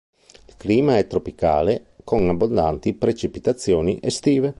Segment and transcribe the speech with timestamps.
[0.47, 4.49] Il clima è tropicale, con abbondanti precipitazioni estive.